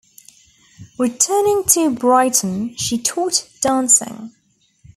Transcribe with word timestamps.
Returning 0.97 1.63
to 1.65 1.91
Brighton, 1.93 2.75
she 2.75 2.97
taught 2.97 3.47
dancing. 3.61 4.31